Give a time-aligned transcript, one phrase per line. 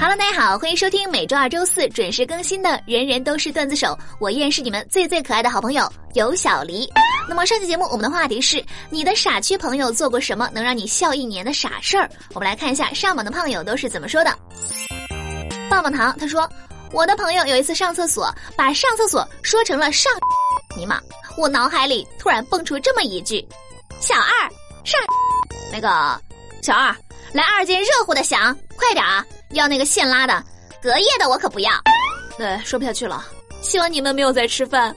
[0.00, 3.88] Hello，大家好，欢迎收听每周二、周四准时更新的《人人都是段子手》，
[4.20, 6.88] 我依然是你们最最可爱的好朋友有小黎。
[7.28, 12.08] 那么上期节目我们的话题是你的傻缺朋友做过什么能让你笑一年的傻事儿？
[12.32, 14.32] 我们来看一下上榜的胖友都是怎么说的。
[15.68, 16.48] 棒棒糖他说，
[16.92, 20.12] 我的朋友有一次上厕所，把上厕所说成了上，
[20.76, 21.00] 尼玛，
[21.36, 23.44] 我脑海里突然蹦出这么一句：
[24.00, 24.48] 小二
[24.84, 25.00] 上，
[25.72, 25.88] 那个
[26.62, 26.94] 小二
[27.32, 29.26] 来二斤热乎的响，快点啊！
[29.50, 30.42] 要那个现拉的，
[30.80, 31.70] 隔夜的我可不要。
[32.38, 33.26] 对，说不下去了。
[33.60, 34.94] 希望你们没有在吃饭。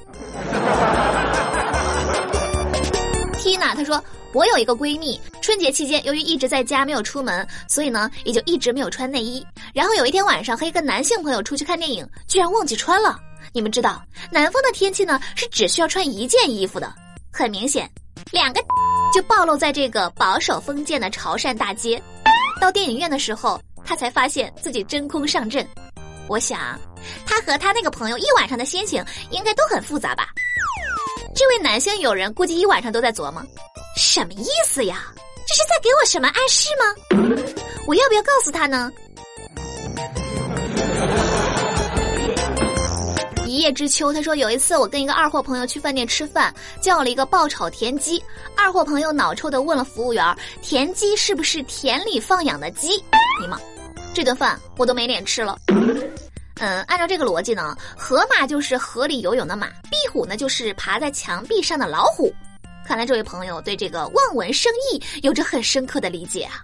[3.33, 4.01] Tina 她说，
[4.33, 9.45] 我有一个闺蜜，春节期间由于一直在家没有出门，所以呢也就一直没有穿内衣。
[9.73, 13.19] 然后有一天晚上和一个男性朋友出去看电影，居然忘记穿了。
[13.51, 16.93] 你们知道，南方的天气呢是只需要穿一件衣服的。
[17.33, 17.89] 很明显，
[18.31, 18.61] 两个
[19.11, 22.01] 就暴露在这个保守封建的潮汕大街。
[22.61, 23.59] 到电影院的时候。
[23.83, 25.67] 他才发现自己真空上阵，
[26.27, 26.79] 我想，
[27.25, 30.27] 他和他那个朋友一晚上的心情应该都很复杂吧。
[31.35, 33.41] 这位男性友人估计一晚上都在琢磨，
[33.95, 35.05] 什么意思呀？
[35.47, 36.85] 这是在给我什么暗示吗？
[37.87, 38.91] 我要不要告诉他呢？
[43.45, 48.23] 一叶知秋，他说有一次我跟一个二货朋友去饭店吃饭，叫了一个爆炒田鸡，
[48.55, 53.03] 二货朋友脑抽的问了服务员，田鸡是不是田里放养的鸡？
[53.41, 53.59] 你妈！
[54.13, 55.57] 这顿饭我都没脸吃了。
[56.59, 62.31] 嗯，按照这个逻辑呢，河马就是河里游泳的马，壁虎呢就是爬在墙壁上的老虎。
[62.85, 66.61] 看来这位朋友对这个望文生义有着很深刻的理解啊。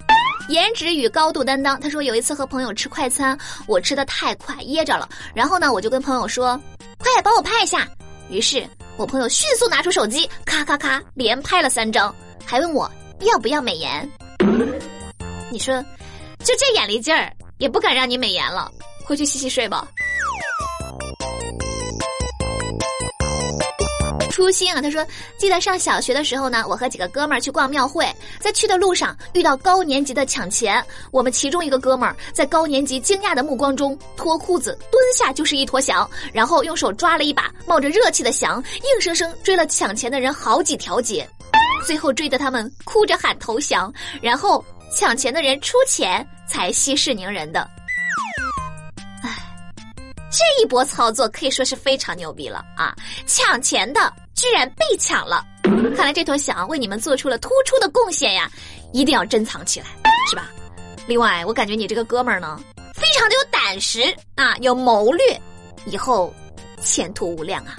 [0.49, 6.59] 颜值与高度担当，他说有一次和朋友吃快餐，我吃的太快噎着了，然后呢我就跟朋友说，
[6.99, 7.87] 快帮我拍一下。
[8.29, 8.67] 于是
[8.97, 12.13] 我朋友迅速拿出手机，咔咔咔连拍了三张，
[12.45, 14.09] 还问我要不要美颜。
[15.49, 15.83] 你说，
[16.43, 17.33] 就这眼力劲儿。
[17.57, 18.71] 也不敢让你美颜了，
[19.05, 19.87] 回去洗洗睡吧。
[24.29, 25.03] 初心啊，他说，
[25.37, 28.05] 记得上小学的时候呢，我和几个哥们儿去逛庙会，
[28.39, 41.27] 在去的路上遇到高年级的抢钱，我们其中一个哥们儿在高年级惊讶的目光中脱裤子蹲下就是一坨翔，然后用手抓了一把冒着热气的翔，硬生生追了抢钱的人好几条街，
[41.87, 43.91] 最后追得他们哭着喊投降，
[44.21, 44.63] 然后。
[44.91, 47.69] 抢钱的人出钱才息事宁人的，
[49.21, 49.29] 哎，
[50.31, 52.95] 这一波操作可以说是非常牛逼了啊！
[53.25, 55.45] 抢钱的居然被抢了，
[55.95, 58.49] 看来这坨翔为你们做出了突出的贡献呀！
[58.93, 59.87] 一定要珍藏起来，
[60.29, 60.49] 是吧？
[61.05, 62.59] 另外，我感觉你这个哥们儿呢，
[62.93, 64.01] 非常的有胆识
[64.35, 65.39] 啊，有谋略，
[65.85, 66.33] 以后
[66.81, 67.75] 前途无量啊！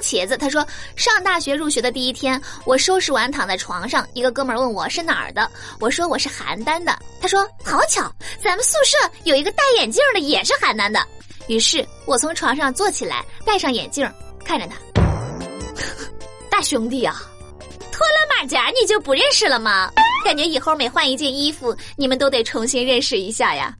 [0.00, 0.66] 茄子他说，
[0.96, 6.98] 上大学入学的第一天，我收拾完躺在床上，一个哥们儿问我是哪儿的，我说我是邯郸的。
[7.20, 8.12] 他说好巧，
[8.42, 11.00] 咱们宿舍有一个戴眼镜的也是邯郸的。
[11.48, 14.10] 于是我从床上坐起来，戴上眼镜，
[14.44, 14.76] 看着他，
[16.50, 17.20] 大兄弟啊，
[17.90, 19.90] 脱了马甲你就不认识了吗？
[20.24, 23.74] 感觉以后每换一件衣服，你们都得重新认识一下呀。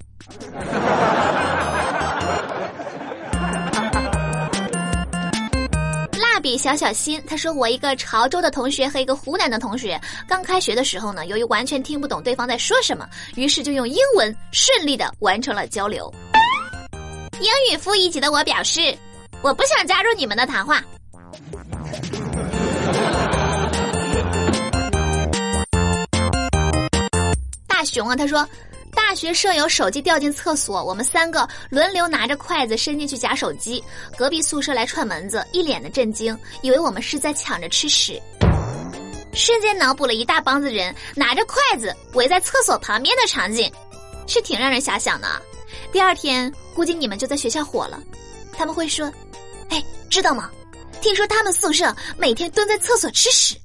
[6.50, 9.96] 比小小心，他说我一个潮州的同学和一个湖南的同学，
[10.26, 16.12] 刚开学的时候呢，由于完全听不懂对方在说什么，于是就用英文顺利的完成了交流。
[17.34, 18.92] 英语负一级的我表示，
[19.42, 20.82] 我不想加入你们的谈话。
[27.68, 28.44] 大熊啊，他说。
[29.10, 33.82] 大学舍友手机掉进厕所，我们三个轮流拿着筷子伸进去夹手机。
[34.16, 38.22] 隔壁宿舍来串门子，一脸的震惊，以为我们是在抢着吃屎。
[39.32, 43.68] 瞬间脑补了一大帮子人拿着筷子围在厕所旁边的场景，
[44.28, 45.26] 是挺让人遐想的。
[45.90, 48.00] 第二天估计你们就在学校火了，
[48.52, 49.12] 他们会说
[49.70, 50.48] ：“哎，知道吗？
[51.00, 53.56] 听说他们宿舍每天蹲在厕所吃屎。”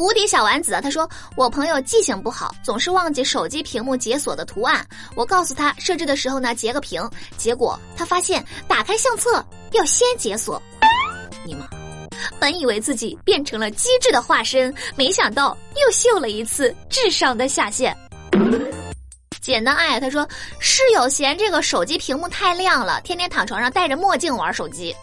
[0.00, 1.06] 无敌小丸子啊，他说
[1.36, 4.82] 我朋友记性不好，总是忘记手机屏幕解锁的图案。
[5.14, 7.06] 我告诉他设置的时候呢，截个屏，
[7.36, 10.60] 结果他发现打开相册要先解锁。
[11.44, 11.68] 你妈！
[12.38, 17.94] 本以为自己变成了机智的化身，没想到又秀了一次智商的下限。
[19.42, 20.26] 简单爱他说
[20.58, 24.96] 室友嫌这个手机屏幕太亮了，天天躺床上戴着墨镜玩手机。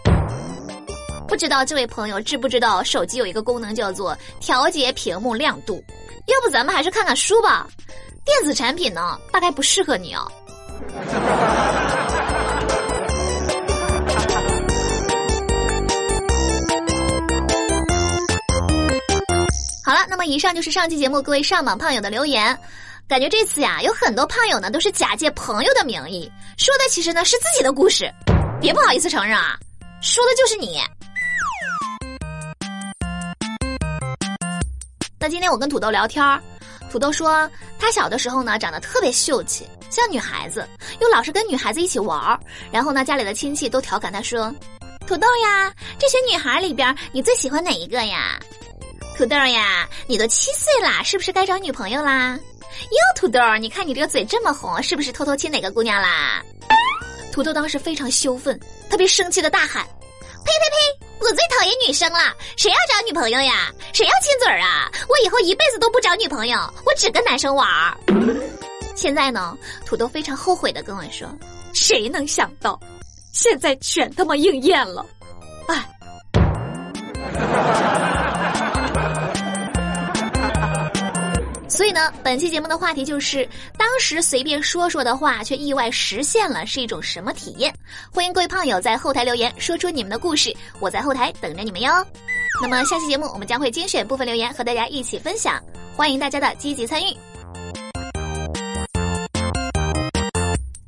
[1.27, 5.83] 不知道这位朋友知不知道手机有一个功能叫做调节屏幕亮度
[6.27, 7.67] 要不咱们还是看看书吧。
[8.23, 10.29] 电子产品呢大概不适合你哦
[19.85, 22.57] 好了那么以上就是上期节目各位上榜胖友的留言。
[23.07, 28.09] 感觉这次呀有很多胖友呢都是假借朋友的名义说的其实呢是自己的故事。
[28.61, 29.57] 别不好意思承认啊
[30.01, 30.79] 说的就是你。
[35.29, 36.41] 今天我跟土豆聊天儿，
[36.89, 40.67] 土豆说他小的时候呢长得特别秀气，像女孩子，
[40.99, 42.39] 又老是跟女孩子一起玩儿。
[42.71, 44.53] 然后呢，家里的亲戚都调侃他说
[45.05, 48.39] ：“土豆呀，这些女孩里边你最喜欢哪一个呀？”
[49.17, 52.37] 土豆呀，你都七岁啦，是不是该找女朋友啦？
[52.91, 56.41] 哟，土豆，你看你这个嘴这么红，是不是偷偷亲哪个姑娘啦？
[57.33, 58.59] 土豆当时非常羞愤，
[58.89, 59.85] 特别生气的大喊
[60.47, 60.75] ：“呸呸呸！
[61.19, 63.69] 我最讨厌女生了，谁要找女朋友呀？
[63.91, 64.89] 谁要亲嘴儿啊？
[65.09, 67.97] 我以后一辈子都不找女朋友，我只跟男生玩儿。”
[68.95, 71.27] 现在呢，土豆非常后悔的跟我说
[71.75, 72.79] ：“谁能想到，
[73.33, 75.05] 现在全他妈应验了，
[75.67, 75.85] 哎。”
[81.97, 87.73] 呢，本期节目的话题就是，当时随便说说的话，却意外实现了，是一种什么体验？
[88.11, 91.91] 欢迎各位胖友在后台留言，说出你们的故事，我在后台等着你们哟。
[92.61, 95.59] 那么下期节目我们将会精选部分留言和大家一起分享，
[95.95, 97.17] 欢迎大家的积极参与。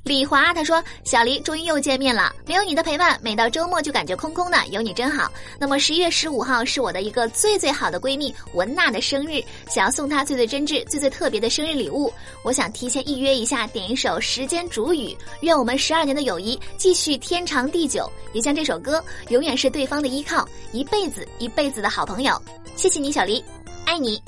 [0.10, 4.58] 李华他说：“小黎终于又见面了，没有你的陪伴，每到周末就感觉空空的。
[4.72, 5.32] 有你真好。
[5.60, 9.40] 那么十一月十五号是我的一个最最好的闺蜜文娜的生日，
[9.70, 12.12] 想要送她最最真挚、最最特别的生日礼物。
[12.44, 15.10] 我想提前预约一下，点一首《时间煮雨》，
[15.42, 18.12] 愿我们十二年的友谊继续天长地久。
[18.34, 22.34] 也像这首歌，永远是对方的依靠，一辈子一辈子的好朋友。
[22.76, 23.46] 谢谢你，小黎，
[23.86, 24.20] 爱你。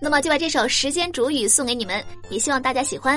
[0.00, 3.16] 那么就把这首《时间煮雨》送给你们，也希望大家喜欢。”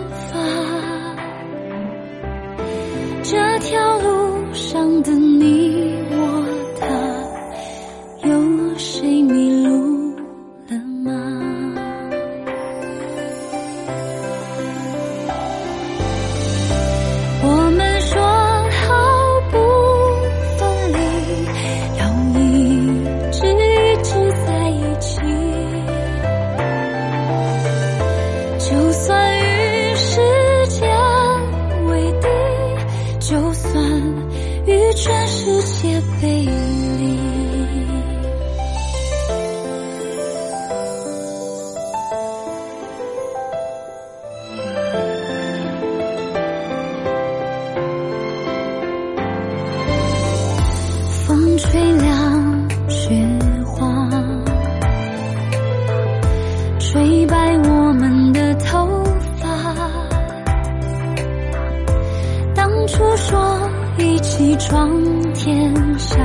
[62.91, 63.71] 当初说。
[63.97, 64.89] 一起闯
[65.33, 66.17] 天下，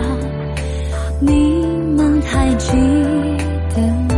[1.20, 2.72] 你们还记
[3.74, 4.15] 得吗？